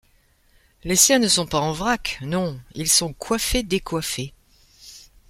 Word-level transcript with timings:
Les 0.83 0.95
siens 0.95 1.19
ne 1.19 1.27
sont 1.27 1.45
pas 1.45 1.59
en 1.59 1.73
vrac, 1.73 2.17
non: 2.23 2.59
ils 2.73 2.89
sont 2.89 3.13
coiffés-décoiffés. 3.13 4.33